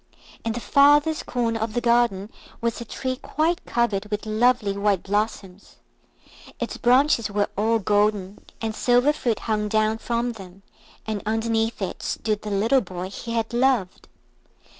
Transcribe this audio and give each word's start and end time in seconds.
In 0.43 0.53
the 0.53 0.59
farthest 0.59 1.27
corner 1.27 1.59
of 1.59 1.73
the 1.75 1.79
garden 1.79 2.31
was 2.59 2.81
a 2.81 2.85
tree 2.85 3.17
quite 3.17 3.63
covered 3.67 4.07
with 4.07 4.25
lovely 4.25 4.75
white 4.75 5.03
blossoms. 5.03 5.75
Its 6.59 6.75
branches 6.77 7.29
were 7.29 7.49
all 7.55 7.77
golden, 7.77 8.43
and 8.63 8.73
silver 8.75 9.13
fruit 9.13 9.41
hung 9.41 9.69
down 9.69 9.99
from 9.99 10.31
them, 10.31 10.63
and 11.05 11.21
underneath 11.27 11.83
it 11.83 12.01
stood 12.01 12.41
the 12.41 12.49
little 12.49 12.81
boy 12.81 13.11
he 13.11 13.33
had 13.33 13.53
loved. 13.53 14.07